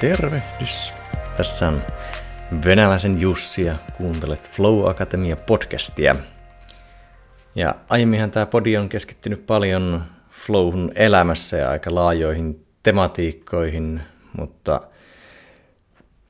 Tervehdys! 0.00 0.94
Tässä 1.36 1.68
on 1.68 1.82
venäläisen 2.64 3.20
Jussi 3.20 3.62
ja 3.62 3.74
kuuntelet 3.96 4.50
Flow 4.50 4.88
Akatemia 4.88 5.36
podcastia. 5.36 6.16
Ja 7.54 7.74
aiemminhan 7.88 8.30
tämä 8.30 8.46
podi 8.46 8.76
on 8.76 8.88
keskittynyt 8.88 9.46
paljon 9.46 10.04
Flowhun 10.30 10.92
elämässä 10.94 11.56
ja 11.56 11.70
aika 11.70 11.94
laajoihin 11.94 12.66
tematiikkoihin, 12.82 14.00
mutta 14.38 14.80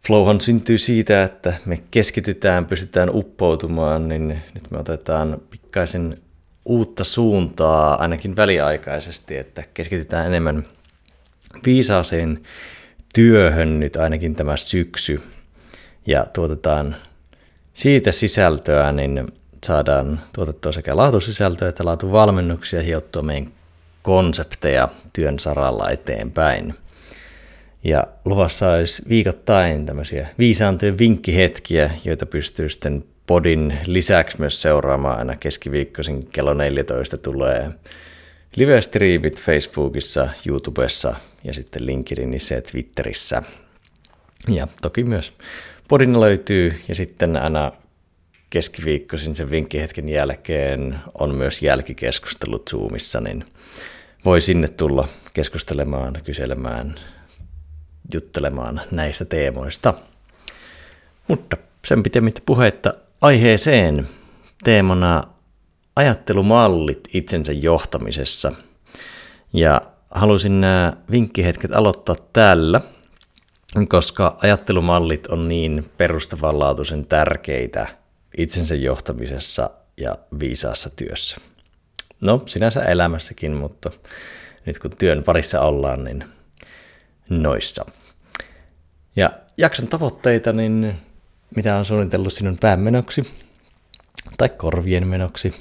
Flowhan 0.07 0.41
syntyy 0.41 0.79
siitä, 0.79 1.23
että 1.23 1.53
me 1.65 1.83
keskitytään, 1.91 2.67
pystytään 2.67 3.11
uppoutumaan, 3.15 4.09
niin 4.09 4.29
nyt 4.29 4.71
me 4.71 4.79
otetaan 4.79 5.43
pikkaisen 5.51 6.19
uutta 6.65 7.05
suuntaa 7.05 7.95
ainakin 8.01 8.37
väliaikaisesti, 8.37 9.37
että 9.37 9.63
keskitytään 9.75 10.27
enemmän 10.27 10.67
viisaaseen 11.65 12.41
työhön 13.15 13.81
nyt 13.81 13.97
ainakin 13.97 14.35
tämä 14.35 14.57
syksy 14.57 15.23
ja 16.07 16.27
tuotetaan 16.33 16.97
siitä 17.75 18.13
sisältöä, 18.13 18.93
niin 18.93 19.33
saadaan 19.67 20.21
tuotettua 20.35 20.73
sekä 20.73 20.97
laatusisältöä 20.97 21.69
että 21.69 21.85
laatuvalmennuksia 21.85 22.83
hiottua 22.83 23.23
meidän 23.23 23.53
konsepteja 24.03 24.89
työn 25.13 25.39
saralla 25.39 25.91
eteenpäin. 25.91 26.75
Ja 27.85 28.07
luvassa 28.25 28.71
olisi 28.73 29.03
viikoittain 29.09 29.87
tämmöisiä 29.87 30.29
viisaantojen 30.39 30.99
vinkkihetkiä, 30.99 31.91
joita 32.05 32.27
pystyy 32.27 32.69
sitten 32.69 33.05
podin 33.27 33.79
lisäksi 33.87 34.41
myös 34.41 34.63
seuraamaan 34.63 35.19
aina 35.19 35.37
keskiviikkoisin 35.37 36.27
kello 36.27 36.55
14 36.55 37.17
tulee 37.17 37.71
live-striimit 38.57 39.43
Facebookissa, 39.43 40.29
YouTubessa 40.47 41.15
ja 41.45 41.55
sitten 41.55 41.87
LinkedInissä 41.87 42.55
ja 42.55 42.63
Twitterissä. 42.63 43.43
Ja 44.49 44.69
toki 44.83 45.05
myös 45.05 45.33
podin 45.89 46.21
löytyy 46.21 46.81
ja 46.89 46.95
sitten 46.95 47.37
aina 47.37 47.73
keskiviikkoisin 48.51 49.35
sen 49.35 49.51
vinkkihetken 49.51 50.09
jälkeen 50.09 50.99
on 51.15 51.35
myös 51.35 51.63
jälkikeskustelut 51.63 52.71
Zoomissa, 52.71 53.21
niin 53.21 53.45
voi 54.25 54.41
sinne 54.41 54.69
tulla 54.69 55.09
keskustelemaan, 55.35 56.21
kyselemään, 56.25 56.95
juttelemaan 58.15 58.81
näistä 58.91 59.25
teemoista. 59.25 59.95
Mutta 61.29 61.57
sen 61.85 62.03
pitemmittä 62.03 62.41
puhetta 62.47 62.95
aiheeseen 63.21 64.09
teemana 64.65 65.23
ajattelumallit 65.97 67.09
itsensä 67.13 67.53
johtamisessa. 67.53 68.53
Ja 69.53 69.83
halusin 70.11 70.61
nämä 70.61 70.93
vinkkihetket 71.11 71.73
aloittaa 71.73 72.17
tällä, 72.33 72.81
koska 73.89 74.39
ajattelumallit 74.43 75.27
on 75.27 75.49
niin 75.49 75.91
perustavanlaatuisen 75.97 77.07
tärkeitä 77.07 77.87
itsensä 78.39 78.75
johtamisessa 78.75 79.71
ja 79.97 80.19
viisaassa 80.41 80.91
työssä. 80.91 81.37
No, 82.21 82.43
sinänsä 82.47 82.83
elämässäkin, 82.83 83.53
mutta 83.53 83.91
nyt 84.67 84.79
kun 84.79 84.97
työn 84.99 85.23
parissa 85.23 85.61
ollaan, 85.61 86.05
niin 86.05 86.25
noissa. 87.29 87.85
Ja 89.17 89.31
jakson 89.57 89.89
tavoitteita, 89.89 90.53
niin 90.53 90.95
mitä 91.57 91.77
on 91.77 91.85
suunnitellut 91.85 92.33
sinun 92.33 92.59
päämenoksi 92.59 93.31
tai 94.37 94.49
korvien 94.49 95.07
menoksi, 95.07 95.55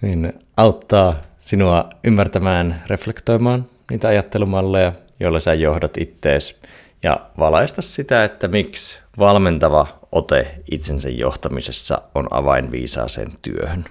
niin 0.00 0.32
auttaa 0.56 1.20
sinua 1.40 1.90
ymmärtämään, 2.04 2.82
reflektoimaan 2.86 3.68
niitä 3.90 4.08
ajattelumalleja, 4.08 4.92
joilla 5.20 5.40
sä 5.40 5.54
johdat 5.54 5.96
ittees 5.96 6.60
ja 7.04 7.20
valaista 7.38 7.82
sitä, 7.82 8.24
että 8.24 8.48
miksi 8.48 9.00
valmentava 9.18 9.86
ote 10.12 10.60
itsensä 10.70 11.08
johtamisessa 11.08 12.02
on 12.14 12.28
avain 12.30 12.70
viisaaseen 12.70 13.32
työhön. 13.42 13.84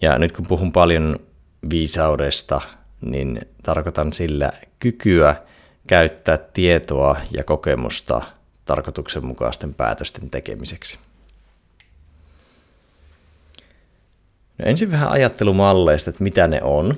Ja 0.00 0.18
nyt 0.18 0.32
kun 0.32 0.46
puhun 0.46 0.72
paljon 0.72 1.20
viisaudesta, 1.70 2.60
niin 3.00 3.40
tarkoitan 3.62 4.12
sillä 4.12 4.52
kykyä 4.78 5.36
käyttää 5.86 6.38
tietoa 6.38 7.16
ja 7.30 7.44
kokemusta 7.44 8.22
tarkoituksenmukaisten 8.64 9.74
päätösten 9.74 10.30
tekemiseksi. 10.30 10.98
No 14.58 14.64
ensin 14.66 14.90
vähän 14.90 15.10
ajattelumalleista, 15.10 16.10
että 16.10 16.24
mitä 16.24 16.46
ne 16.46 16.60
on. 16.62 16.96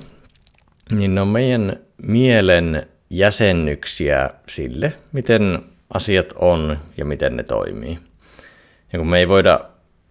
Niin 0.91 1.15
ne 1.15 1.21
on 1.21 1.27
meidän 1.27 1.79
mielen 2.03 2.87
jäsennyksiä 3.09 4.29
sille, 4.47 4.93
miten 5.11 5.59
asiat 5.93 6.33
on 6.35 6.77
ja 6.97 7.05
miten 7.05 7.37
ne 7.37 7.43
toimii. 7.43 7.99
Ja 8.93 8.99
kun 8.99 9.07
me 9.07 9.19
ei 9.19 9.27
voida 9.27 9.59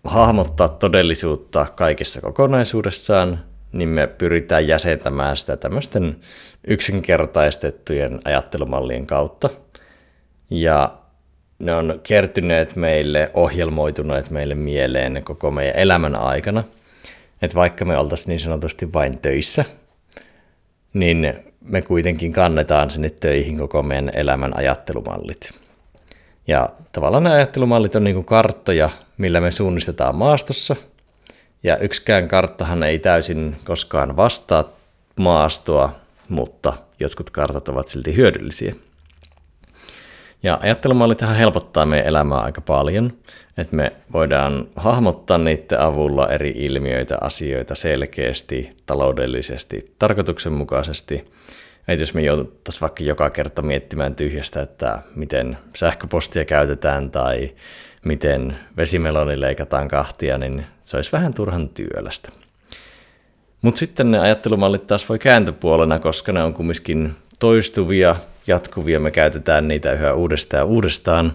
hahmottaa 0.05 0.69
todellisuutta 0.69 1.67
kaikessa 1.77 2.21
kokonaisuudessaan, 2.21 3.45
niin 3.73 3.89
me 3.89 4.07
pyritään 4.07 4.69
jäsentämään 4.69 5.37
sitä 5.37 5.57
tämmöisten 5.57 6.17
yksinkertaistettujen 6.67 8.21
ajattelumallien 8.25 9.07
kautta. 9.07 9.51
Ja 10.51 10.99
ne 11.59 11.75
on 11.75 12.01
kertyneet 12.03 12.77
meille, 12.77 13.31
ohjelmoituneet 13.35 14.31
meille 14.31 14.55
mieleen 14.55 15.25
koko 15.25 15.51
meidän 15.51 15.77
elämän 15.77 16.17
aikana. 16.17 16.65
Että 17.43 17.55
vaikka 17.55 17.85
me 17.85 17.99
oltaisiin 17.99 18.29
niin 18.29 18.41
sanotusti 18.41 18.93
vain 18.93 19.19
töissä, 19.19 19.65
niin 20.99 21.35
me 21.61 21.83
kuitenkin 21.83 22.33
kannetaan 22.33 22.91
sinne 22.91 23.11
töihin 23.11 23.59
koko 23.59 23.83
meidän 23.83 24.11
elämän 24.15 24.57
ajattelumallit. 24.57 25.51
Ja 26.47 26.69
tavallaan 26.93 27.23
nämä 27.23 27.37
ajattelumallit 27.37 27.95
on 27.95 28.05
niin 28.05 28.25
karttoja, 28.25 28.91
millä 29.19 29.41
me 29.41 29.51
suunnistetaan 29.51 30.17
maastossa. 30.17 30.77
Ja 31.63 31.79
yksikään 31.79 32.29
karttahan 32.29 32.83
ei 32.83 32.99
täysin 32.99 33.57
koskaan 33.65 34.17
vastaa 34.17 34.65
maastoa, 35.17 35.95
mutta 36.29 36.73
jotkut 37.01 37.31
kartat 37.31 37.69
ovat 37.69 37.89
silti 37.89 38.17
hyödyllisiä. 38.17 38.75
Ja 40.47 40.59
ajattelumallit 40.63 41.19
tähän 41.19 41.37
helpottaa 41.37 41.87
meidän 41.87 42.07
elämää 42.07 42.39
aika 42.39 42.61
paljon, 42.61 43.13
että 43.59 43.77
me 43.77 43.93
voidaan 44.13 44.69
hahmottaa 44.77 45.39
niiden 45.39 45.81
avulla 45.81 46.29
eri 46.29 46.51
ilmiöitä, 46.57 47.19
asioita 47.21 47.75
selkeästi, 47.75 48.77
taloudellisesti, 48.87 49.95
tarkoituksenmukaisesti. 49.99 51.15
Että 51.89 52.03
jos 52.03 52.15
me 52.15 52.23
jouduttaisiin 52.23 52.81
vaikka 52.81 53.05
joka 53.05 53.31
kerta 53.31 53.63
miettimään 53.63 54.15
tyhjästä, 54.15 54.63
että 54.63 54.99
miten 55.15 55.59
sähköpostia 55.77 56.45
käytetään 56.45 57.11
tai 57.11 57.51
miten 58.05 58.59
vesimeloni 58.77 59.41
leikataan 59.41 59.89
kahtia, 59.89 60.39
niin 60.39 60.67
se 60.83 60.97
olisi 60.97 61.13
vähän 61.13 61.35
turhan 61.35 61.69
työlästä. 61.69 62.29
Mutta 63.63 63.79
sitten 63.79 64.11
ne 64.11 64.19
ajattelumallit 64.19 64.87
taas 64.87 65.09
voi 65.09 65.19
kääntöpuolena, 65.19 65.99
koska 65.99 66.33
ne 66.33 66.43
on 66.43 66.55
kumminkin 66.55 67.15
toistuvia, 67.39 68.17
jatkuvia, 68.47 69.01
me 69.01 69.11
käytetään 69.11 69.69
niitä 69.69 69.93
yhä 69.93 70.15
uudestaan 70.15 70.59
ja 70.59 70.65
uudestaan, 70.65 71.33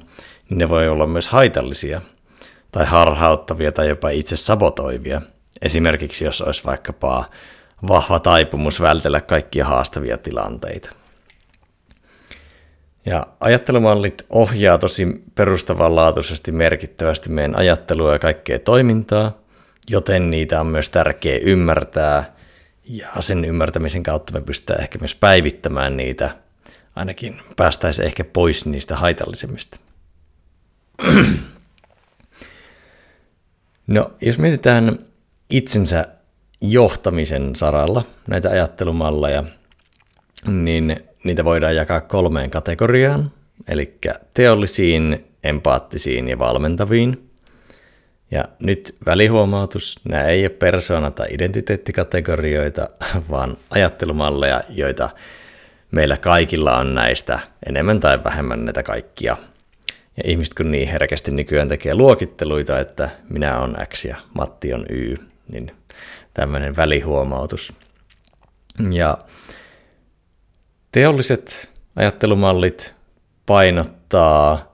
niin 0.49 0.57
ne 0.57 0.69
voi 0.69 0.88
olla 0.88 1.07
myös 1.07 1.29
haitallisia 1.29 2.01
tai 2.72 2.85
harhauttavia 2.85 3.72
tai 3.72 3.89
jopa 3.89 4.09
itse 4.09 4.38
sabotoivia. 4.38 5.21
Esimerkiksi 5.61 6.25
jos 6.25 6.41
olisi 6.41 6.63
vaikkapa 6.63 7.25
vahva 7.88 8.19
taipumus 8.19 8.81
vältellä 8.81 9.21
kaikkia 9.21 9.66
haastavia 9.66 10.17
tilanteita. 10.17 10.89
Ja 13.06 13.27
ajattelumallit 13.39 14.25
ohjaa 14.30 14.77
tosi 14.77 15.24
perustavanlaatuisesti 15.36 16.51
merkittävästi 16.51 17.30
meidän 17.30 17.56
ajattelua 17.56 18.13
ja 18.13 18.19
kaikkea 18.19 18.59
toimintaa, 18.59 19.38
joten 19.89 20.31
niitä 20.31 20.59
on 20.59 20.68
myös 20.68 20.89
tärkeää 20.89 21.39
ymmärtää 21.41 22.33
ja 22.86 23.07
sen 23.19 23.45
ymmärtämisen 23.45 24.03
kautta 24.03 24.33
me 24.33 24.41
pystytään 24.41 24.81
ehkä 24.81 25.00
myös 25.00 25.15
päivittämään 25.15 25.97
niitä, 25.97 26.36
ainakin 26.95 27.41
päästäisiin 27.55 28.05
ehkä 28.05 28.23
pois 28.23 28.65
niistä 28.65 28.95
haitallisemmista. 28.95 29.79
No, 33.88 34.11
jos 34.21 34.38
mietitään 34.38 34.99
itsensä 35.49 36.07
johtamisen 36.61 37.55
saralla 37.55 38.03
näitä 38.27 38.49
ajattelumalleja, 38.49 39.43
niin 40.47 40.97
niitä 41.23 41.45
voidaan 41.45 41.75
jakaa 41.75 42.01
kolmeen 42.01 42.49
kategoriaan, 42.49 43.31
eli 43.67 43.97
teollisiin, 44.33 45.25
empaattisiin 45.43 46.27
ja 46.27 46.39
valmentaviin. 46.39 47.29
Ja 48.31 48.45
nyt 48.59 48.95
välihuomautus, 49.05 49.99
nämä 50.09 50.23
ei 50.23 50.43
ole 50.43 50.49
persoona- 50.49 51.11
tai 51.11 51.27
identiteettikategorioita, 51.31 52.89
vaan 53.31 53.57
ajattelumalleja, 53.69 54.61
joita 54.69 55.09
meillä 55.91 56.17
kaikilla 56.17 56.77
on 56.77 56.95
näistä 56.95 57.39
enemmän 57.65 57.99
tai 57.99 58.23
vähemmän 58.23 58.65
näitä 58.65 58.83
kaikkia. 58.83 59.38
Ja 60.17 60.23
ihmiset 60.25 60.53
kun 60.53 60.71
niin 60.71 60.88
herkästi 60.88 61.31
nykyään 61.31 61.67
tekee 61.67 61.95
luokitteluita, 61.95 62.79
että 62.79 63.09
minä 63.29 63.59
on 63.59 63.77
X 63.93 64.05
ja 64.05 64.17
Matti 64.33 64.73
on 64.73 64.85
Y, 64.89 65.15
niin 65.51 65.71
tämmöinen 66.33 66.75
välihuomautus. 66.75 67.73
Ja 68.91 69.17
teolliset 70.91 71.71
ajattelumallit 71.95 72.95
painottaa 73.45 74.71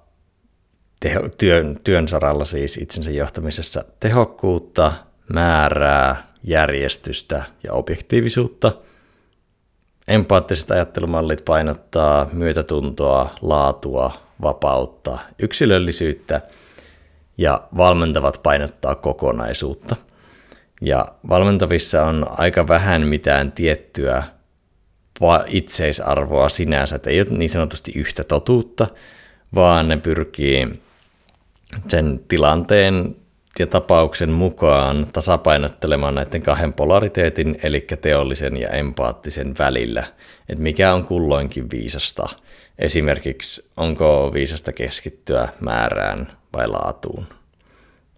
teho, 1.00 1.30
työn, 1.38 1.80
työn 1.84 2.08
saralla 2.08 2.46
siis 2.46 2.78
itsensä 2.78 3.12
johtamisessa 3.12 3.84
tehokkuutta, 4.00 4.94
määrää, 5.34 6.28
järjestystä 6.44 7.44
ja 7.64 7.74
objektiivisuutta. 7.74 8.74
Empaattiset 10.08 10.72
ajattelumallit 10.72 11.46
painottaa 11.46 12.30
myötätuntoa, 12.34 13.36
laatua, 13.42 14.12
vapautta, 14.42 15.18
yksilöllisyyttä 15.40 16.42
ja 17.38 17.62
valmentavat 17.78 18.40
painottaa 18.44 18.96
kokonaisuutta. 18.96 19.96
Ja 20.82 21.06
valmentavissa 21.30 22.06
on 22.06 22.26
aika 22.30 22.68
vähän 22.68 23.02
mitään 23.02 23.52
tiettyä 23.52 24.24
itseisarvoa 25.48 26.50
sinänsä, 26.50 26.96
että 26.96 27.10
ei 27.10 27.22
ole 27.22 27.30
niin 27.30 27.50
sanotusti 27.50 27.92
yhtä 27.96 28.24
totuutta, 28.24 28.88
vaan 29.56 29.88
ne 29.88 29.98
pyrkii 29.98 30.82
sen 31.88 32.20
tilanteen 32.28 33.16
ja 33.60 33.68
tapauksen 33.68 34.30
mukaan 34.30 35.08
tasapainottelemaan 35.14 36.16
näiden 36.16 36.42
kahden 36.42 36.74
polariteetin, 36.74 37.60
eli 37.64 37.88
teollisen 38.02 38.58
ja 38.58 38.70
empaattisen 38.70 39.56
välillä, 39.60 40.04
että 40.50 40.64
mikä 40.64 40.94
on 40.94 41.06
kulloinkin 41.06 41.72
viisasta. 41.72 42.30
Esimerkiksi 42.80 43.70
onko 43.78 44.34
viisasta 44.34 44.74
keskittyä 44.74 45.50
määrään 45.60 46.32
vai 46.54 46.68
laatuun? 46.68 47.26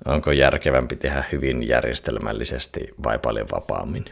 Onko 0.06 0.32
järkevämpi 0.32 0.96
tehdä 0.96 1.24
hyvin 1.32 1.68
järjestelmällisesti 1.68 2.94
vai 3.04 3.20
paljon 3.20 3.48
vapaammin? 3.52 4.06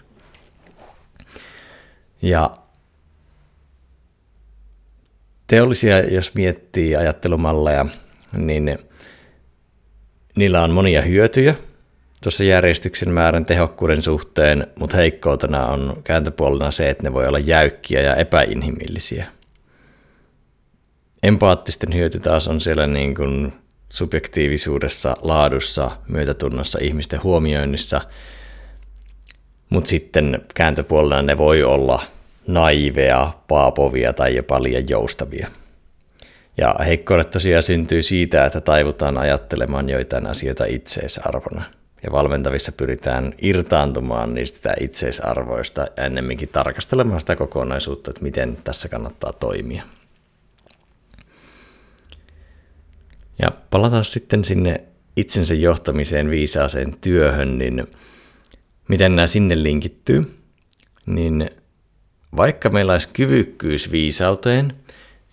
Ja 2.22 2.52
teollisia, 5.48 6.00
jos 6.00 6.36
miettii 6.36 6.96
ajattelumalleja, 6.96 7.86
niin 8.38 8.80
niillä 10.38 10.64
on 10.64 10.72
monia 10.72 11.02
hyötyjä 11.02 11.56
tuossa 12.24 12.44
järjestyksen 12.44 13.10
määrän 13.10 13.46
tehokkuuden 13.46 14.02
suhteen, 14.02 14.68
mutta 14.80 14.98
heikkoutena 14.98 15.66
on 15.66 16.02
kääntöpuolena 16.04 16.72
se, 16.72 16.90
että 16.90 17.04
ne 17.04 17.14
voi 17.14 17.28
olla 17.28 17.40
jäykkiä 17.40 18.02
ja 18.02 18.16
epäinhimillisiä. 18.16 19.26
Empaattisten 21.24 21.94
hyöty 21.94 22.20
taas 22.20 22.48
on 22.48 22.60
siellä 22.60 22.88
niin 22.88 23.16
kuin 23.16 23.54
subjektiivisuudessa, 23.90 25.18
laadussa, 25.22 25.92
myötätunnossa, 26.08 26.80
ihmisten 26.82 27.24
huomioinnissa, 27.24 28.02
mutta 29.70 29.90
sitten 29.90 30.42
kääntöpuolella 30.56 31.22
ne 31.22 31.38
voi 31.38 31.64
olla 31.64 32.04
naiveja, 32.48 33.34
paapovia 33.48 34.14
tai 34.14 34.36
jopa 34.36 34.64
liian 34.64 34.90
joustavia. 34.90 35.48
Ja 36.58 36.76
heikkoudet 36.86 37.30
tosiaan 37.30 37.64
syntyy 37.64 38.04
siitä, 38.04 38.46
että 38.46 38.62
taivutaan 38.62 39.18
ajattelemaan 39.18 39.90
joitain 39.90 40.28
asioita 40.28 40.66
itseisarvona. 40.66 41.64
Ja 42.04 42.12
valmentavissa 42.12 42.72
pyritään 42.72 43.34
irtaantumaan 43.42 44.34
niistä 44.34 44.74
itseisarvoista 44.80 45.82
ja 45.98 46.04
ennemminkin 46.06 46.50
tarkastelemaan 46.50 47.20
sitä 47.20 47.36
kokonaisuutta, 47.36 48.12
että 48.12 48.24
miten 48.24 48.58
tässä 48.64 48.90
kannattaa 48.90 49.34
toimia. 49.34 49.84
Ja 53.40 53.52
palataan 53.70 54.06
sitten 54.06 54.44
sinne 54.44 54.84
itsensä 55.16 55.54
johtamiseen, 55.54 56.30
viisaaseen 56.30 56.98
työhön, 57.02 57.58
niin 57.58 57.88
miten 58.88 59.16
nämä 59.16 59.28
sinne 59.28 59.64
linkittyy, 59.64 60.38
niin 61.06 61.50
vaikka 62.38 62.70
meillä 62.70 62.92
olisi 62.92 63.10
kyvykkyys 63.14 63.92
viisauteen, 63.92 64.74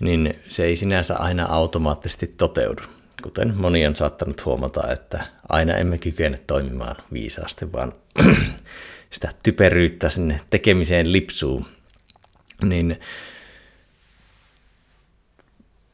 niin 0.05 0.35
se 0.49 0.65
ei 0.65 0.77
sinänsä 0.77 1.17
aina 1.17 1.47
automaattisesti 1.47 2.27
toteudu. 2.27 2.83
Kuten 3.23 3.55
moni 3.57 3.87
on 3.87 3.97
saattanut 3.97 4.45
huomata, 4.45 4.93
että 4.93 5.25
aina 5.49 5.77
emme 5.77 5.99
kykene 5.99 6.41
toimimaan 6.47 6.97
viisaasti, 7.13 7.73
vaan 7.73 7.93
sitä 9.15 9.29
typeryyttä 9.43 10.09
sinne 10.09 10.41
tekemiseen 10.51 11.13
lipsuu. 11.13 11.67
Niin 12.63 13.01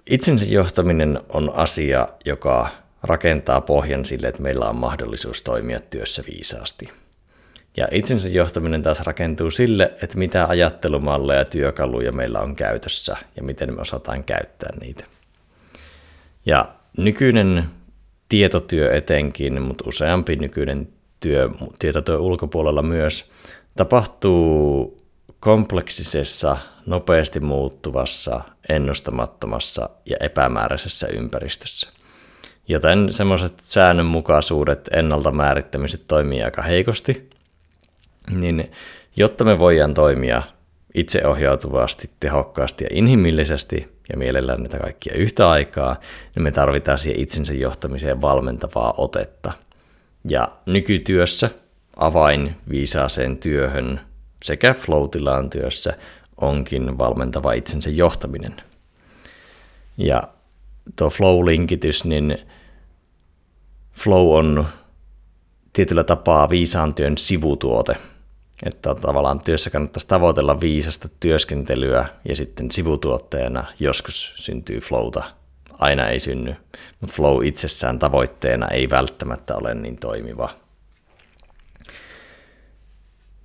itsensä 0.06 0.44
johtaminen 0.44 1.20
on 1.28 1.52
asia, 1.54 2.08
joka 2.24 2.68
rakentaa 3.02 3.60
pohjan 3.60 4.04
sille, 4.04 4.28
että 4.28 4.42
meillä 4.42 4.68
on 4.68 4.76
mahdollisuus 4.76 5.42
toimia 5.42 5.80
työssä 5.80 6.22
viisaasti. 6.26 6.90
Ja 7.76 7.88
itsensä 7.90 8.28
johtaminen 8.28 8.82
taas 8.82 9.00
rakentuu 9.00 9.50
sille, 9.50 9.94
että 10.02 10.18
mitä 10.18 10.46
ajattelumalleja 10.46 11.38
ja 11.38 11.44
työkaluja 11.44 12.12
meillä 12.12 12.40
on 12.40 12.56
käytössä 12.56 13.16
ja 13.36 13.42
miten 13.42 13.74
me 13.74 13.80
osataan 13.80 14.24
käyttää 14.24 14.70
niitä. 14.80 15.04
Ja 16.46 16.68
nykyinen 16.96 17.64
tietotyö 18.28 18.94
etenkin, 18.94 19.62
mutta 19.62 19.84
useampi 19.86 20.36
nykyinen 20.36 20.88
työ 21.20 21.50
tietotyö 21.78 22.18
ulkopuolella 22.18 22.82
myös, 22.82 23.30
tapahtuu 23.76 24.96
kompleksisessa, 25.40 26.56
nopeasti 26.86 27.40
muuttuvassa, 27.40 28.40
ennustamattomassa 28.68 29.90
ja 30.06 30.16
epämääräisessä 30.20 31.06
ympäristössä. 31.06 31.88
Joten 32.68 33.12
semmoiset 33.12 33.60
säännönmukaisuudet, 33.60 34.88
ennalta 34.92 35.30
määrittämiset 35.30 36.04
toimii 36.08 36.42
aika 36.42 36.62
heikosti, 36.62 37.30
niin 38.30 38.70
jotta 39.16 39.44
me 39.44 39.58
voidaan 39.58 39.94
toimia 39.94 40.42
itseohjautuvasti, 40.94 42.10
tehokkaasti 42.20 42.84
ja 42.84 42.90
inhimillisesti 42.92 43.88
ja 44.12 44.18
mielellään 44.18 44.60
näitä 44.60 44.78
kaikkia 44.78 45.14
yhtä 45.14 45.50
aikaa, 45.50 45.96
niin 46.34 46.42
me 46.42 46.50
tarvitaan 46.50 46.98
siihen 46.98 47.20
itsensä 47.20 47.54
johtamiseen 47.54 48.22
valmentavaa 48.22 48.94
otetta. 48.96 49.52
Ja 50.28 50.48
nykytyössä 50.66 51.50
avain 51.96 52.56
viisaaseen 52.70 53.38
työhön 53.38 54.00
sekä 54.42 54.74
flow 54.74 55.08
työssä 55.50 55.92
onkin 56.40 56.98
valmentava 56.98 57.52
itsensä 57.52 57.90
johtaminen. 57.90 58.56
Ja 59.98 60.22
tuo 60.96 61.10
flow-linkitys, 61.10 62.04
niin 62.04 62.38
flow 63.92 64.38
on 64.38 64.66
tietyllä 65.80 66.04
tapaa 66.04 66.48
viisaan 66.48 66.94
työn 66.94 67.18
sivutuote– 67.18 67.96
että 68.62 68.94
tavallaan 68.94 69.40
työssä 69.40 69.70
kannattaisi 69.70 70.08
tavoitella 70.08 70.60
viisasta 70.60 71.08
työskentelyä 71.20 72.08
ja 72.28 72.36
sitten 72.36 72.70
sivutuotteena 72.70 73.64
joskus 73.78 74.32
syntyy 74.36 74.80
flowta. 74.80 75.22
Aina 75.78 76.08
ei 76.08 76.20
synny, 76.20 76.54
mutta 77.00 77.16
flow 77.16 77.44
itsessään 77.44 77.98
tavoitteena 77.98 78.68
ei 78.68 78.90
välttämättä 78.90 79.56
ole 79.56 79.74
niin 79.74 79.96
toimiva. 79.96 80.50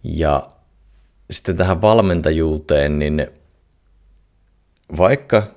Ja 0.04 0.48
sitten 1.32 1.58
tähän 1.58 1.82
valmentajuuteen, 1.82 3.00
niin 3.00 3.28
vaikka 4.98 5.48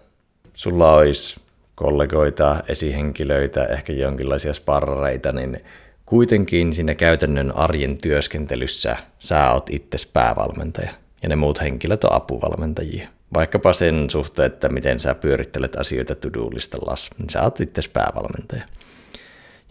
sulla 0.55 0.95
olisi 0.95 1.41
kollegoita, 1.75 2.63
esihenkilöitä, 2.69 3.65
ehkä 3.65 3.93
jonkinlaisia 3.93 4.55
sparreita, 4.55 5.33
niin 5.33 5.61
Kuitenkin 6.09 6.73
siinä 6.73 6.95
käytännön 6.95 7.57
arjen 7.57 7.99
työskentelyssä 7.99 8.97
sä 9.19 9.53
oot 9.53 9.71
itse 9.71 9.99
päävalmentaja 10.13 10.91
ja 11.23 11.29
ne 11.29 11.37
muut 11.37 11.61
henkilöt 11.61 12.05
on 12.05 12.13
apuvalmentajia. 12.13 13.09
Vaikkapa 13.35 13.73
sen 13.73 14.11
suhteen, 14.11 14.47
että 14.47 14.69
miten 14.69 15.01
sä 15.01 15.15
pyörittelet 15.15 15.77
asioita 15.77 16.15
to 16.15 16.29
listallas 16.55 17.11
niin 17.19 17.31
sä 17.31 17.43
oot 17.43 17.61
itse 17.61 17.83
päävalmentaja. 17.93 18.63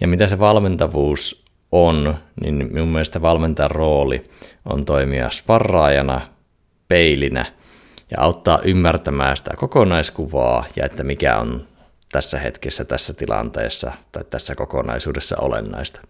Ja 0.01 0.08
mitä 0.08 0.27
se 0.27 0.39
valmentavuus 0.39 1.46
on, 1.72 2.17
niin 2.41 2.70
minun 2.72 2.88
mielestä 2.88 3.22
valmentajan 3.22 3.72
rooli 3.72 4.24
on 4.65 4.86
toimia 4.86 5.29
sparraajana, 5.29 6.22
peilinä 6.88 7.46
ja 8.12 8.17
auttaa 8.22 8.60
ymmärtämään 8.63 9.38
sitä 9.38 9.51
kokonaiskuvaa 9.56 10.65
ja 10.75 10.86
että 10.86 11.03
mikä 11.03 11.38
on 11.38 11.67
tässä 12.12 12.39
hetkessä, 12.39 12.86
tässä 12.86 13.13
tilanteessa 13.13 13.91
tai 14.12 14.24
tässä 14.24 14.56
kokonaisuudessa 14.56 15.38
olennaista 15.38 16.01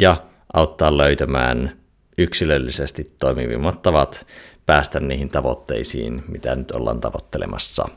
ja 0.00 0.16
auttaa 0.52 0.96
löytämään 0.96 1.76
yksilöllisesti 2.18 3.14
toimivimmat 3.18 3.82
tavat 3.82 4.26
päästä 4.66 5.00
niihin 5.00 5.28
tavoitteisiin, 5.28 6.24
mitä 6.28 6.54
nyt 6.54 6.70
ollaan 6.70 7.00
tavoittelemassa. 7.00 7.88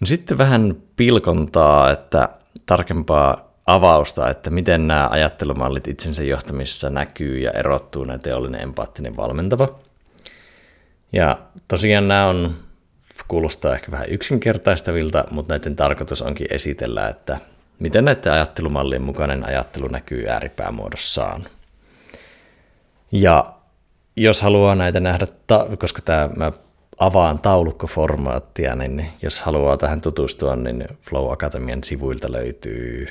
No 0.00 0.06
sitten 0.06 0.38
vähän 0.38 0.76
pilkontaa, 0.96 1.90
että 1.90 2.28
tarkempaa 2.66 3.52
avausta, 3.66 4.30
että 4.30 4.50
miten 4.50 4.88
nämä 4.88 5.08
ajattelumallit 5.10 5.88
itsensä 5.88 6.22
johtamisessa 6.22 6.90
näkyy 6.90 7.38
ja 7.38 7.50
erottuu 7.50 8.04
näitä 8.04 8.22
teollinen, 8.22 8.62
empaattinen, 8.62 9.16
valmentava. 9.16 9.78
Ja 11.12 11.38
tosiaan 11.68 12.08
nämä 12.08 12.26
on, 12.26 12.54
kuulostaa 13.28 13.74
ehkä 13.74 13.90
vähän 13.90 14.08
yksinkertaistavilta, 14.08 15.24
mutta 15.30 15.54
näiden 15.54 15.76
tarkoitus 15.76 16.22
onkin 16.22 16.46
esitellä, 16.50 17.08
että 17.08 17.38
miten 17.78 18.04
näiden 18.04 18.32
ajattelumallien 18.32 19.02
mukainen 19.02 19.46
ajattelu 19.46 19.88
näkyy 19.88 20.28
ääripäämuodossaan. 20.28 21.46
Ja 23.12 23.44
jos 24.16 24.42
haluaa 24.42 24.74
näitä 24.74 25.00
nähdä, 25.00 25.26
koska 25.78 26.02
tämä, 26.02 26.30
mä 26.36 26.52
avaan 27.00 27.38
taulukkoformaattia, 27.38 28.76
niin 28.76 29.06
jos 29.22 29.40
haluaa 29.40 29.76
tähän 29.76 30.00
tutustua, 30.00 30.56
niin 30.56 30.88
Flow 31.02 31.32
Akatemian 31.32 31.84
sivuilta 31.84 32.32
löytyy 32.32 33.08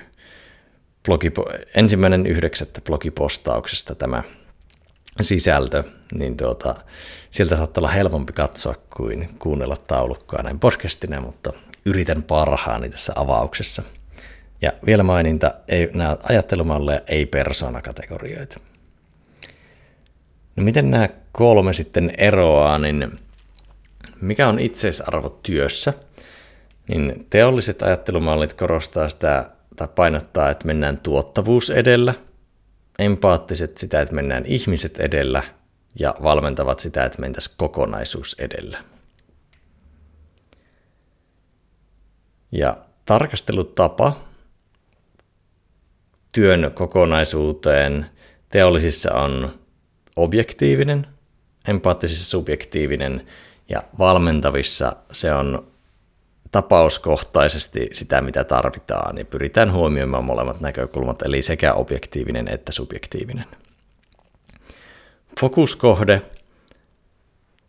blogipo- 1.07 1.59
ensimmäinen 1.75 2.25
yhdeksättä 2.25 2.81
blogipostauksesta 2.81 3.95
tämä 3.95 4.24
sisältö, 5.21 5.83
niin 6.13 6.38
tuota, 6.38 6.75
sieltä 7.29 7.57
saattaa 7.57 7.81
olla 7.81 7.91
helpompi 7.91 8.33
katsoa 8.33 8.75
kuin 8.97 9.29
kuunnella 9.39 9.77
taulukkoa 9.77 10.43
näin 10.43 10.59
podcastina, 10.59 11.21
mutta 11.21 11.53
yritän 11.86 12.24
parhaani 12.24 12.89
tässä 12.89 13.13
avauksessa. 13.15 13.83
Ja 14.61 14.71
vielä 14.85 15.03
maininta, 15.03 15.53
ei, 15.67 15.89
nämä 15.93 16.17
ajattelumalleja, 16.23 17.01
ei 17.07 17.25
persoonakategorioita. 17.25 18.59
No 20.55 20.63
miten 20.63 20.91
nämä 20.91 21.09
kolme 21.31 21.73
sitten 21.73 22.13
eroaa, 22.17 22.79
niin 22.79 23.19
mikä 24.21 24.47
on 24.47 24.59
itseisarvo 24.59 25.29
työssä? 25.29 25.93
Niin 26.87 27.27
teolliset 27.29 27.81
ajattelumallit 27.81 28.53
korostaa 28.53 29.09
sitä 29.09 29.49
tai 29.75 29.87
painottaa, 29.95 30.49
että 30.49 30.67
mennään 30.67 30.97
tuottavuus 30.97 31.69
edellä, 31.69 32.13
empaattiset 32.99 33.77
sitä, 33.77 34.01
että 34.01 34.15
mennään 34.15 34.45
ihmiset 34.45 34.99
edellä 34.99 35.43
ja 35.99 36.15
valmentavat 36.23 36.79
sitä, 36.79 37.05
että 37.05 37.21
mentäisiin 37.21 37.55
kokonaisuus 37.57 38.35
edellä. 38.39 38.77
Ja 42.51 42.77
tarkastelutapa 43.05 44.26
työn 46.31 46.72
kokonaisuuteen 46.74 48.05
teollisissa 48.50 49.13
on 49.13 49.60
objektiivinen, 50.15 51.07
empaattisissa 51.67 52.25
subjektiivinen 52.25 53.27
ja 53.69 53.84
valmentavissa 54.00 54.96
se 55.12 55.34
on 55.34 55.67
tapauskohtaisesti 56.51 57.89
sitä, 57.91 58.22
mitä 58.22 58.43
tarvitaan, 58.43 59.15
niin 59.15 59.27
pyritään 59.27 59.72
huomioimaan 59.72 60.25
molemmat 60.25 60.62
näkökulmat, 60.62 61.22
eli 61.22 61.41
sekä 61.41 61.74
objektiivinen 61.74 62.48
että 62.48 62.72
subjektiivinen. 62.72 63.46
Fokuskohde 65.39 66.22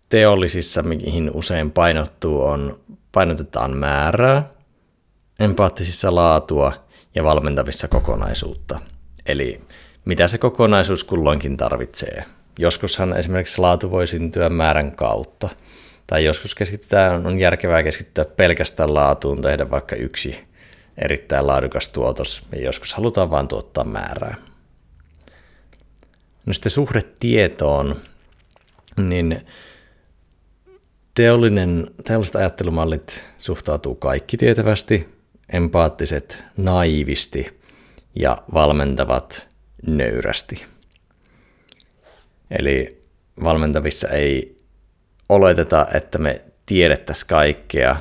teollisissa, 0.09 0.83
mihin 0.83 1.31
usein 1.35 1.71
painottuu, 1.71 2.43
on 2.43 2.81
painotetaan 3.13 3.77
määrää, 3.77 4.51
empaattisissa 5.41 6.15
laatua 6.15 6.88
ja 7.19 7.25
valmentavissa 7.25 7.89
kokonaisuutta. 7.89 8.81
Eli 9.27 9.61
mitä 10.05 10.29
se 10.29 10.39
kokonaisuus 10.39 11.05
kulloinkin 11.05 11.57
tarvitsee. 11.57 12.25
Joskushan 12.59 13.17
esimerkiksi 13.17 13.61
laatu 13.61 13.91
voi 13.91 14.07
syntyä 14.07 14.49
määrän 14.49 14.93
kautta– 14.93 15.49
tai 16.09 16.25
joskus 16.25 16.55
keskitytään, 16.55 17.27
on 17.27 17.39
järkevää 17.39 17.83
keskittyä 17.83 18.25
pelkästään 18.25 18.95
laatuun, 18.95 19.43
tehdä 19.43 19.71
vaikka 19.71 19.97
yksi 19.97 20.45
erittäin 20.99 21.47
laadukas 21.47 21.89
tuotos, 21.89 22.43
ja 22.53 22.61
joskus 22.61 22.95
halutaan 22.95 23.31
vain 23.31 23.49
tuottaa 23.49 23.85
määrää. 23.85 24.37
No 26.47 26.53
sitten 26.53 26.71
suhde 26.71 27.03
tietoon, 27.21 27.97
niin 28.97 29.47
teollinen, 31.15 31.91
teolliset 32.05 32.37
ajattelumallit 32.37 33.25
suhtautuu 33.39 33.95
kaikki 33.95 34.37
tietävästi, 34.37 35.09
empaattiset 35.53 36.45
naivisti 36.57 37.61
ja 38.15 38.43
valmentavat 38.55 39.49
nöyrästi. 39.87 40.65
Eli 42.51 43.03
valmentavissa 43.45 44.09
ei 44.09 44.57
oleteta, 45.29 45.87
että 45.95 46.19
me 46.19 46.43
tiedettäisiin 46.67 47.29
kaikkea, 47.29 47.97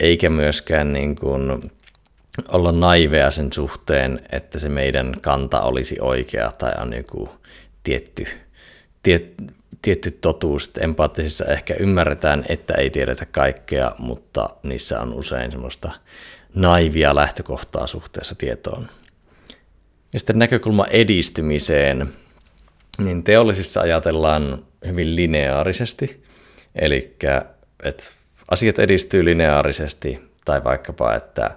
eikä 0.00 0.30
myöskään 0.30 0.92
niin 0.92 1.16
kuin 1.16 1.70
olla 2.48 2.72
naiveja 2.72 3.30
sen 3.30 3.52
suhteen, 3.52 4.20
että 4.32 4.58
se 4.58 4.68
meidän 4.68 5.16
kanta 5.20 5.60
olisi 5.60 5.96
oikea 6.00 6.52
tai 6.52 6.72
on 6.80 6.92
joku 6.92 7.28
tietty, 7.82 8.26
tiet, 9.02 9.34
tietty 9.82 10.10
totuus. 10.10 10.70
Empaattisissa 10.80 11.44
ehkä 11.44 11.74
ymmärretään, 11.78 12.44
että 12.48 12.74
ei 12.74 12.90
tiedetä 12.90 13.26
kaikkea, 13.26 13.92
mutta 13.98 14.50
niissä 14.62 15.00
on 15.00 15.14
usein 15.14 15.52
semmoista 15.52 15.92
naivia 16.56 17.14
lähtökohtaa 17.14 17.86
suhteessa 17.86 18.34
tietoon. 18.34 18.88
Ja 20.12 20.18
sitten 20.18 20.38
näkökulma 20.38 20.86
edistymiseen, 20.86 22.12
niin 22.98 23.24
teollisissa 23.24 23.80
ajatellaan 23.80 24.64
hyvin 24.86 25.16
lineaarisesti, 25.16 26.26
Eli 26.76 27.16
että 27.82 28.04
asiat 28.50 28.78
edistyy 28.78 29.24
lineaarisesti 29.24 30.30
tai 30.44 30.64
vaikkapa, 30.64 31.14
että 31.14 31.56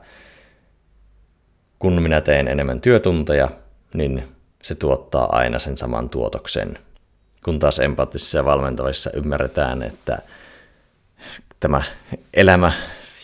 kun 1.79 2.01
minä 2.01 2.21
teen 2.21 2.47
enemmän 2.47 2.81
työtunteja, 2.81 3.49
niin 3.93 4.27
se 4.63 4.75
tuottaa 4.75 5.37
aina 5.37 5.59
sen 5.59 5.77
saman 5.77 6.09
tuotoksen. 6.09 6.73
Kun 7.43 7.59
taas 7.59 7.79
empaattisissa 7.79 8.37
ja 8.37 8.45
valmentavissa 8.45 9.11
ymmärretään, 9.13 9.83
että 9.83 10.21
tämä 11.59 11.83
elämä 12.33 12.73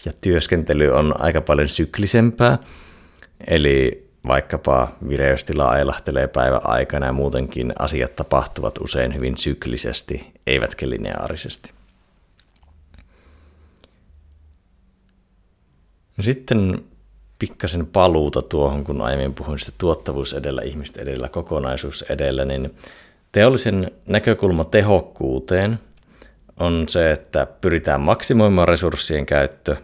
ja 0.06 0.14
työskentely 0.22 0.90
on 0.90 1.22
aika 1.22 1.42
paljon 1.42 1.70
syklisempää, 1.70 2.58
eli 3.48 4.06
vaikkapa 4.28 4.92
vireystila 5.10 5.66
ailahtelee 5.66 6.28
päivän 6.28 6.62
aikana 6.64 7.06
ja 7.06 7.12
muutenkin 7.12 7.74
asiat 7.80 8.16
tapahtuvat 8.16 8.78
usein 8.78 9.16
hyvin 9.16 9.38
syklisesti, 9.38 10.32
eivätkä 10.48 10.90
lineaarisesti. 10.90 11.72
No 16.18 16.24
sitten 16.24 16.84
pikkasen 17.40 17.86
paluuta 17.86 18.42
tuohon, 18.42 18.84
kun 18.84 19.02
aiemmin 19.02 19.34
puhuin 19.34 19.60
sitä 19.60 19.72
tuottavuus 19.78 20.34
edellä, 20.34 20.62
ihmistä 20.62 21.02
edellä, 21.02 21.30
kokonaisuus 21.30 22.02
edellä, 22.02 22.46
niin 22.46 22.76
teollisen 23.32 23.92
näkökulma 24.08 24.64
tehokkuuteen 24.64 25.80
on 26.60 26.86
se, 26.90 27.12
että 27.12 27.48
pyritään 27.62 28.02
maksimoimaan 28.02 28.68
resurssien 28.68 29.26
käyttö, 29.26 29.76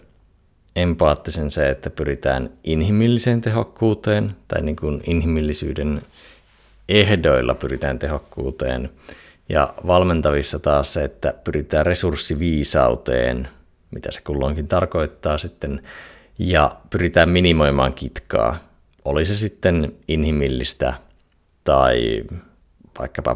empaattisen 0.75 1.51
se, 1.51 1.69
että 1.69 1.89
pyritään 1.89 2.49
inhimilliseen 2.63 3.41
tehokkuuteen 3.41 4.35
tai 4.47 4.61
niin 4.61 4.75
kuin 4.75 5.03
inhimillisyyden 5.07 6.01
ehdoilla 6.89 7.53
pyritään 7.53 7.99
tehokkuuteen, 7.99 8.89
ja 9.49 9.73
valmentavissa 9.87 10.59
taas 10.59 10.93
se, 10.93 11.03
että 11.03 11.33
pyritään 11.43 11.85
resurssiviisauteen, 11.85 13.47
mitä 13.91 14.11
se 14.11 14.21
kulloinkin 14.21 14.67
tarkoittaa 14.67 15.37
sitten 15.37 15.81
ja 16.39 16.77
pyritään 16.89 17.29
minimoimaan 17.29 17.93
kitkaa. 17.93 18.57
Oli 19.05 19.25
se 19.25 19.37
sitten 19.37 19.95
inhimillistä 20.07 20.93
tai 21.63 22.23
vaikkapa 22.99 23.35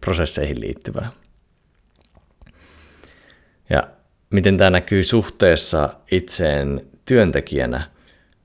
prosesseihin, 0.00 0.60
liittyvää. 0.60 1.10
Ja 3.70 3.82
miten 4.32 4.56
tämä 4.56 4.70
näkyy 4.70 5.02
suhteessa 5.02 5.88
itseen 6.10 6.86
työntekijänä, 7.04 7.82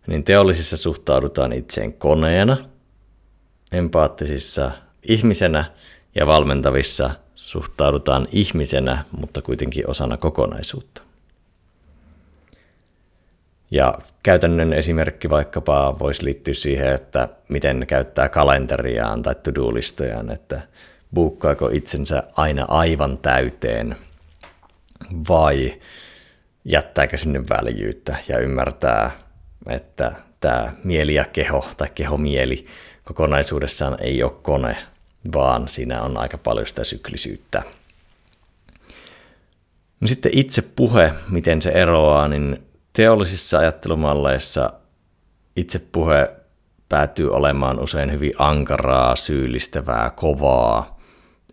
niin 0.08 0.24
teollisissa 0.24 0.78
suhtaudutaan 0.78 1.54
itseen 1.54 1.94
koneena, 1.94 2.58
empaattisissa 3.72 4.72
ihmisenä 5.10 5.66
ja 6.16 6.28
valmentavissa 6.28 7.10
suhtaudutaan 7.36 8.28
ihmisenä, 8.32 9.06
mutta 9.12 9.42
kuitenkin 9.42 9.90
osana 9.90 10.18
kokonaisuutta. 10.18 11.02
Ja 13.72 14.00
käytännön 14.24 14.74
esimerkki 14.74 15.30
vaikkapa 15.30 15.96
voisi 16.00 16.26
liittyä 16.26 16.54
siihen, 16.54 16.94
että 16.94 17.30
miten 17.50 17.86
käyttää 17.88 18.30
kalenteriaan 18.30 19.22
tai 19.22 19.36
to-do-listojaan, 19.36 20.32
että 20.32 20.62
buukkaako 21.14 21.70
itsensä 21.70 22.24
aina 22.34 22.66
aivan 22.68 23.18
täyteen 23.18 23.96
vai 25.30 25.82
jättääkö 26.66 27.18
sinne 27.18 27.44
väljyyttä 27.50 28.16
ja 28.28 28.40
ymmärtää, 28.40 29.12
että 29.70 30.12
tämä 30.40 30.74
mieli 30.84 31.14
ja 31.14 31.26
keho 31.26 31.70
tai 31.78 31.88
kehomieli 31.96 32.66
kokonaisuudessaan 33.04 33.98
ei 34.00 34.24
ole 34.24 34.32
kone, 34.32 34.78
vaan 35.34 35.68
siinä 35.68 36.02
on 36.02 36.18
aika 36.18 36.38
paljon 36.38 36.68
sitä 36.68 36.84
syklisyyttä. 36.84 37.64
No 40.02 40.08
sitten 40.08 40.32
itse 40.36 40.62
puhe, 40.62 41.14
miten 41.30 41.62
se 41.62 41.70
eroaa, 41.70 42.28
niin 42.28 42.64
teollisissa 42.94 43.60
ajattelumalleissa 43.60 44.74
itsepuhe 45.56 46.32
päätyy 46.90 47.34
olemaan 47.34 47.80
usein 47.80 48.12
hyvin 48.12 48.34
ankaraa, 48.38 49.16
syyllistävää, 49.16 50.10
kovaa, 50.10 51.00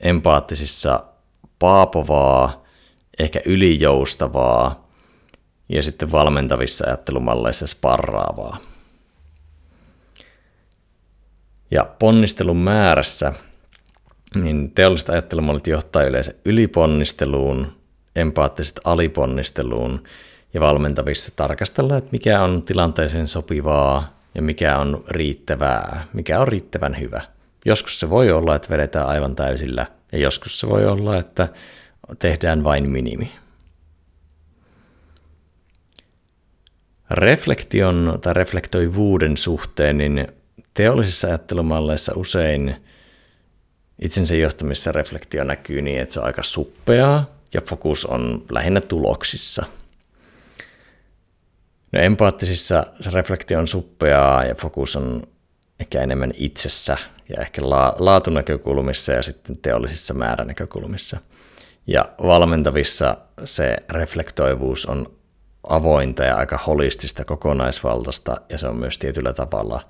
empaattisissa 0.00 1.04
paapovaa, 1.58 2.63
ehkä 3.18 3.40
ylijoustavaa 3.46 4.88
ja 5.68 5.82
sitten 5.82 6.12
valmentavissa 6.12 6.86
ajattelumalleissa 6.86 7.66
sparraavaa. 7.66 8.58
Ja 11.70 11.84
ponnistelun 11.98 12.56
määrässä, 12.56 13.32
niin 14.34 14.70
teolliset 14.70 15.08
ajattelumallit 15.08 15.66
johtaa 15.66 16.02
yleensä 16.02 16.34
yliponnisteluun, 16.44 17.72
empaattiset 18.16 18.80
aliponnisteluun 18.84 20.02
ja 20.54 20.60
valmentavissa 20.60 21.32
tarkastella, 21.36 21.96
että 21.96 22.10
mikä 22.12 22.42
on 22.42 22.62
tilanteeseen 22.62 23.28
sopivaa 23.28 24.18
ja 24.34 24.42
mikä 24.42 24.78
on 24.78 25.04
riittävää, 25.08 26.06
mikä 26.12 26.40
on 26.40 26.48
riittävän 26.48 27.00
hyvä. 27.00 27.22
Joskus 27.64 28.00
se 28.00 28.10
voi 28.10 28.32
olla, 28.32 28.56
että 28.56 28.70
vedetään 28.70 29.06
aivan 29.06 29.36
täysillä 29.36 29.86
ja 30.12 30.18
joskus 30.18 30.60
se 30.60 30.68
voi 30.68 30.86
olla, 30.86 31.16
että 31.16 31.48
tehdään 32.18 32.64
vain 32.64 32.90
minimi. 32.90 33.32
Reflektion 37.10 38.18
tai 38.20 38.34
reflektoivuuden 38.34 39.36
suhteen, 39.36 39.98
niin 39.98 40.26
teollisissa 40.74 41.28
ajattelumalleissa 41.28 42.12
usein 42.16 42.76
itsensä 43.98 44.34
johtamissa 44.34 44.92
reflektio 44.92 45.44
näkyy 45.44 45.82
niin, 45.82 46.00
että 46.00 46.12
se 46.14 46.20
on 46.20 46.26
aika 46.26 46.42
suppeaa 46.42 47.30
ja 47.54 47.60
fokus 47.60 48.06
on 48.06 48.44
lähinnä 48.50 48.80
tuloksissa. 48.80 49.64
No 51.92 52.00
empaattisissa 52.00 52.86
se 53.00 53.10
reflektio 53.10 53.58
on 53.58 53.68
suppeaa 53.68 54.44
ja 54.44 54.54
fokus 54.54 54.96
on 54.96 55.22
ehkä 55.80 56.02
enemmän 56.02 56.32
itsessä 56.36 56.96
ja 57.28 57.42
ehkä 57.42 57.70
la- 57.70 57.96
laatunäkökulmissa 57.98 59.12
ja 59.12 59.22
sitten 59.22 59.58
teollisissa 59.58 60.14
määränäkökulmissa. 60.14 61.20
Ja 61.86 62.04
valmentavissa 62.22 63.16
se 63.44 63.76
reflektoivuus 63.88 64.86
on 64.86 65.12
avointa 65.68 66.24
ja 66.24 66.36
aika 66.36 66.58
holistista, 66.66 67.24
kokonaisvaltaista 67.24 68.36
ja 68.48 68.58
se 68.58 68.68
on 68.68 68.76
myös 68.76 68.98
tietyllä 68.98 69.32
tavalla 69.32 69.80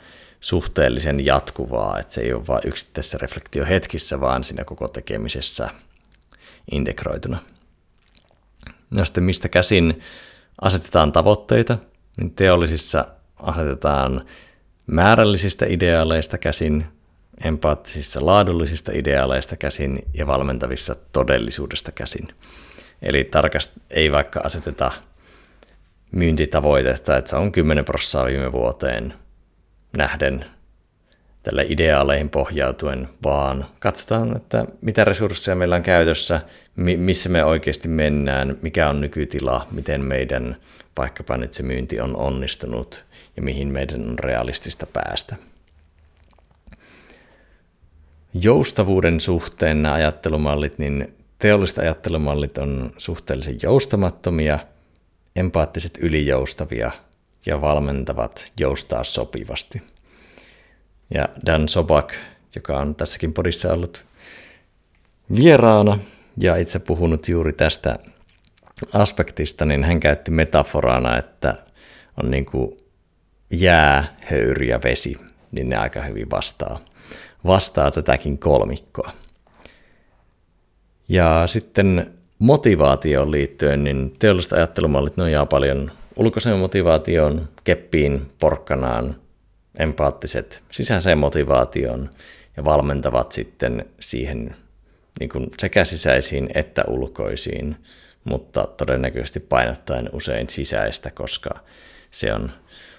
suhteellisen 0.41 1.27
jatkuvaa, 1.27 1.99
että 1.99 2.13
se 2.13 2.21
ei 2.21 2.33
ole 2.33 2.47
vain 2.47 2.63
yksittäisessä 2.65 3.19
reflektiohetkissä, 3.19 4.21
vaan 4.21 4.45
siinä 4.45 4.65
koko 4.65 4.89
tekemisessä 4.89 5.71
integroituna. 6.73 7.39
No 8.91 9.05
sitten 9.05 9.25
mistä 9.25 9.49
käsin 9.49 10.01
asetetaan 10.61 11.13
tavoitteita, 11.13 11.79
niin 12.17 12.31
teollisissa 12.31 13.07
asetetaan 13.37 14.27
määrällisistä 14.87 15.67
ideaaleista 15.69 16.39
käsin, 16.39 16.87
empaattisissa 17.45 18.27
laadullisista 18.27 18.93
ideaaleista 18.95 19.57
käsin 19.57 20.03
ja 20.15 20.27
valmentavissa 20.27 20.97
todellisuudesta 21.13 21.93
käsin. 21.93 22.29
Eli 23.03 23.25
tarkast 23.25 23.73
ei 23.91 24.13
vaikka 24.13 24.41
aseteta 24.45 24.93
myyntitavoitetta, 26.13 27.17
että 27.17 27.31
se 27.31 27.37
on 27.37 27.53
10 27.53 27.85
prosenttia 27.85 28.25
viime 28.25 28.53
vuoteen 28.53 29.15
nähden 29.97 30.45
tälle 31.43 31.67
ideaaleihin 31.69 32.31
pohjautuen, 32.31 33.09
vaan 33.25 33.67
katsotaan, 33.79 34.37
että 34.37 34.65
mitä 34.81 35.05
resursseja 35.05 35.57
meillä 35.57 35.77
on 35.77 35.83
käytössä, 35.83 36.41
missä 36.77 37.29
me 37.29 37.45
oikeasti 37.45 37.89
mennään, 37.89 38.57
mikä 38.63 38.89
on 38.89 39.01
nykytila, 39.01 39.67
miten 39.71 40.01
meidän 40.01 40.57
vaikkapa 40.97 41.37
nyt 41.37 41.55
se 41.55 41.63
myynti 41.63 42.01
on 42.01 42.17
onnistunut 42.17 43.05
ja 43.37 43.43
mihin 43.43 43.69
meidän 43.69 44.09
on 44.09 44.19
realistista 44.19 44.87
päästä. 44.87 45.37
Joustavuuden 48.35 49.21
suhteen 49.21 49.83
nämä 49.83 49.95
ajattelumallit, 49.95 50.79
niin 50.79 51.15
teolliset 51.39 51.79
ajattelumallit 51.79 52.59
on 52.59 52.93
suhteellisen 52.97 53.59
joustamattomia, 53.63 54.59
empaattiset 55.37 55.99
ylijoustavia 56.01 56.91
ja 57.47 57.61
valmentavat 57.61 58.53
joustaa 58.61 59.05
sopivasti. 59.05 59.83
Ja 61.15 61.29
Dan 61.47 61.69
Sobak, 61.69 62.15
joka 62.55 62.79
on 62.79 62.95
tässäkin 62.95 63.33
podissa 63.33 63.73
ollut 63.73 64.05
vieraana 65.37 65.99
ja 66.37 66.57
itse 66.57 66.79
puhunut 66.79 67.29
juuri 67.29 67.53
tästä 67.53 67.99
aspektista, 68.93 69.65
niin 69.65 69.85
hän 69.85 70.01
käytti 70.01 70.31
metaforana, 70.31 71.19
että 71.19 71.57
on 72.23 72.31
niin 72.31 72.47
kuin 72.47 72.77
jää, 73.51 74.17
höyry 74.21 74.67
ja 74.67 74.81
vesi, 74.85 75.17
niin 75.53 75.69
ne 75.69 75.77
aika 75.77 76.03
hyvin 76.03 76.31
vastaa, 76.31 76.81
vastaa 77.47 77.91
tätäkin 77.91 78.39
kolmikkoa. 78.39 79.11
Ja 81.09 81.43
sitten 81.47 82.15
motivaatioon 82.39 83.31
liittyen, 83.31 83.85
niin 83.85 84.17
teolliset 84.19 84.53
ajattelumallit 84.53 85.17
nojaa 85.17 85.47
paljon 85.47 85.93
ulkoiseen 86.17 86.59
motivaatioon, 86.59 87.49
keppiin, 87.65 88.33
porkkanaan, 88.39 89.17
empaattiset 89.79 90.63
sisäiseen 90.71 91.19
motivaatioon 91.19 92.11
ja 92.57 92.65
valmentavat 92.65 93.33
sitten 93.33 93.87
siihen 94.01 94.57
niin 95.21 95.31
kuin 95.31 95.51
sekä 95.59 95.85
sisäisiin 95.85 96.49
että 96.55 96.85
ulkoisiin, 96.89 97.77
mutta 98.25 98.67
todennäköisesti 98.67 99.41
painottaen 99.41 100.09
usein 100.13 100.51
sisäistä, 100.51 101.11
koska 101.11 101.51
se 102.11 102.33
on 102.33 102.53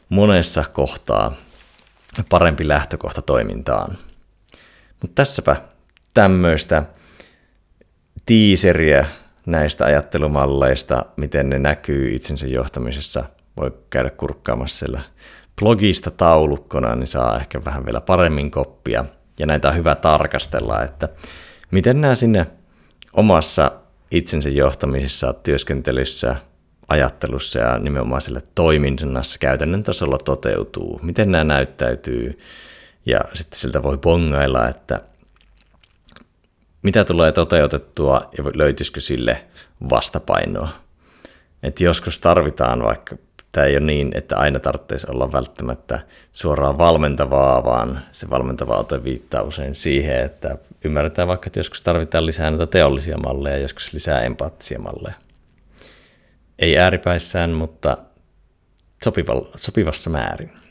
monessa 0.09 0.63
kohtaa 0.73 1.35
parempi 2.29 2.67
lähtökohta 2.67 3.21
toimintaan. 3.21 3.97
Mutta 5.05 5.21
tässäpä 5.21 5.55
tämmöistä 6.13 6.83
tiiseriä 8.25 9.05
näistä 9.45 9.85
ajattelumalleista, 9.85 11.05
miten 11.17 11.49
ne 11.49 11.59
näkyy 11.59 12.15
itsensä 12.15 12.47
johtamisessa. 12.47 13.23
Voi 13.57 13.71
käydä 13.89 14.09
kurkkaamassa 14.09 14.79
siellä 14.79 15.01
blogista 15.59 16.11
taulukkona, 16.11 16.95
niin 16.95 17.07
saa 17.07 17.37
ehkä 17.37 17.65
vähän 17.65 17.85
vielä 17.85 18.01
paremmin 18.01 18.51
koppia. 18.51 19.05
Ja 19.39 19.45
näitä 19.45 19.69
on 19.69 19.75
hyvä 19.75 19.95
tarkastella, 19.95 20.83
että 20.83 21.09
miten 21.71 22.01
nämä 22.01 22.15
sinne 22.15 22.47
omassa 23.13 23.71
itsensä 24.11 24.49
johtamisessa, 24.49 25.33
työskentelyssä, 25.33 26.35
ajattelussa 26.87 27.59
ja 27.59 27.79
nimenomaan 27.79 28.21
sillä 28.21 28.41
toiminnassa 28.55 29.39
käytännön 29.39 29.83
tasolla 29.83 30.17
toteutuu. 30.17 30.99
Miten 31.03 31.31
nämä 31.31 31.43
näyttäytyy 31.43 32.39
ja 33.05 33.19
sitten 33.33 33.59
siltä 33.59 33.83
voi 33.83 33.97
bongailla, 33.97 34.67
että 34.67 35.01
mitä 36.81 37.05
tulee 37.05 37.31
toteutettua 37.31 38.29
ja 38.37 38.43
löytyisikö 38.53 39.01
sille 39.01 39.45
vastapainoa. 39.89 40.69
Et 41.63 41.81
joskus 41.81 42.19
tarvitaan 42.19 42.83
vaikka, 42.83 43.15
tämä 43.51 43.67
ei 43.67 43.77
ole 43.77 43.85
niin, 43.85 44.11
että 44.15 44.37
aina 44.37 44.59
tarvitsisi 44.59 45.07
olla 45.11 45.31
välttämättä 45.31 45.99
suoraan 46.31 46.77
valmentavaa, 46.77 47.63
vaan 47.63 48.01
se 48.11 48.29
valmentava 48.29 48.77
ote 48.77 49.03
viittaa 49.03 49.41
usein 49.41 49.75
siihen, 49.75 50.19
että 50.19 50.57
ymmärretään 50.83 51.27
vaikka, 51.27 51.47
että 51.47 51.59
joskus 51.59 51.81
tarvitaan 51.81 52.25
lisää 52.25 52.49
näitä 52.49 52.67
teollisia 52.67 53.17
malleja, 53.17 53.57
joskus 53.57 53.93
lisää 53.93 54.21
empaattisia 54.21 54.79
malleja. 54.79 55.15
Ei 56.59 56.77
ääripäissään, 56.77 57.49
mutta 57.49 57.97
sopivassa 59.55 60.09
määrin. 60.09 60.64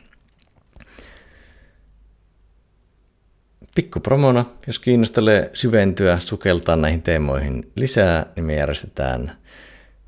Pikkupromona, 3.75 4.45
jos 4.67 4.79
kiinnostelee 4.79 5.51
syventyä, 5.53 6.19
sukeltaa 6.19 6.77
näihin 6.77 7.03
teemoihin 7.03 7.73
lisää, 7.77 8.27
niin 8.37 8.45
me 8.45 8.55
järjestetään 8.55 9.37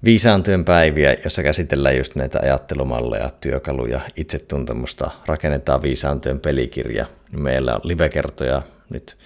viisaan 0.04 0.42
työn 0.42 0.64
päiviä, 0.64 1.16
jossa 1.24 1.42
käsitellään 1.42 1.96
just 1.96 2.14
näitä 2.14 2.38
ajattelumalleja, 2.42 3.30
työkaluja, 3.40 4.00
itsetuntemusta, 4.16 5.10
rakennetaan 5.26 5.82
viisaan 5.82 6.20
työn 6.20 6.40
pelikirja. 6.40 7.06
Meillä 7.32 7.72
on 7.74 7.80
livekertoja 7.84 8.62
nyt 8.90 9.16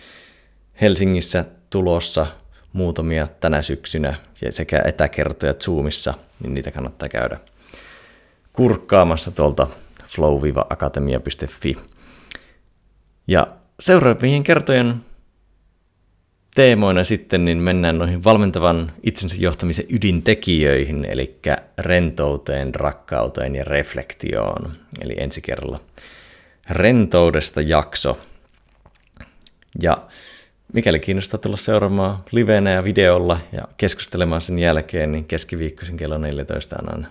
Helsingissä 0.81 1.45
tulossa 1.71 2.27
muutamia 2.73 3.29
tänä 3.41 3.63
syksynä 3.63 4.15
ja 4.43 4.53
sekä 4.53 4.83
etäkertoja 4.85 5.55
Zoomissa, 5.55 6.15
niin 6.43 6.55
niitä 6.55 6.71
kannattaa 6.71 7.09
käydä 7.09 7.39
kurkkaamassa 8.53 9.31
tuolta 9.31 9.67
flow-akatemia.fi. 10.07 11.77
Ja 13.27 13.47
seuraavien 13.81 14.43
kertojen 14.43 15.05
teemoina 16.55 17.05
sitten 17.05 17.45
niin 17.45 17.59
mennään 17.59 17.99
noihin 17.99 18.25
valmentavan 18.25 18.93
itsensä 19.03 19.37
johtamisen 19.39 19.85
ydintekijöihin, 19.89 21.05
eli 21.05 21.39
rentouteen, 21.79 22.75
rakkauteen 22.75 23.55
ja 23.55 23.65
reflektioon. 23.65 24.73
Eli 25.01 25.15
ensi 25.19 25.41
kerralla 25.41 25.81
rentoudesta 26.71 27.61
jakso. 27.61 28.19
Ja 29.83 29.97
mikäli 30.73 31.01
kiinnostaa 31.01 31.41
tulla 31.41 31.57
seuraamaan 31.57 32.25
livenä 32.31 32.71
ja 32.71 32.85
videolla 32.85 33.41
ja 33.53 33.69
keskustelemaan 33.77 34.41
sen 34.41 34.59
jälkeen, 34.59 35.13
niin 35.13 35.25
keskiviikkoisin 35.25 35.97
kello 35.97 36.19
14 36.19 36.77
on 36.93 37.07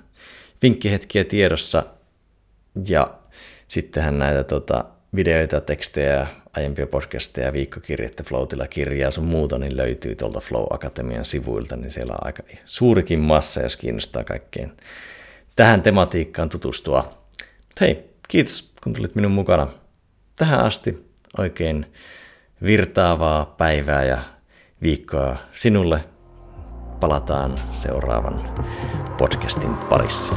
vinkkihetkiä 0.61 1.23
tiedossa. 1.23 1.83
Ja 2.87 3.13
sittenhän 3.67 4.19
näitä 4.19 4.43
tota, 4.43 4.85
videoita, 5.15 5.61
tekstejä, 5.61 6.27
aiempia 6.57 6.87
podcasteja, 6.87 7.53
viikkokirjettä, 7.53 8.23
Flowtilla 8.23 8.67
kirjaa 8.67 9.11
sun 9.11 9.25
muuta, 9.25 9.57
niin 9.57 9.77
löytyy 9.77 10.15
tuolta 10.15 10.39
Flow 10.39 10.65
Akatemian 10.69 11.25
sivuilta, 11.25 11.75
niin 11.75 11.91
siellä 11.91 12.13
on 12.13 12.25
aika 12.25 12.43
suurikin 12.65 13.19
massa, 13.19 13.61
jos 13.61 13.77
kiinnostaa 13.77 14.23
kaikkeen 14.23 14.71
tähän 15.55 15.81
tematiikkaan 15.81 16.49
tutustua. 16.49 17.13
Hei, 17.81 18.09
kiitos 18.27 18.73
kun 18.83 18.93
tulit 18.93 19.15
minun 19.15 19.31
mukana 19.31 19.67
tähän 20.35 20.59
asti. 20.59 21.09
Oikein 21.37 21.85
virtaavaa 22.63 23.45
päivää 23.45 24.03
ja 24.03 24.19
viikkoa 24.81 25.37
sinulle. 25.53 26.03
palataan 26.99 27.55
seuraavan 27.71 28.55
podcastin 29.17 29.73
parissa. 29.73 30.31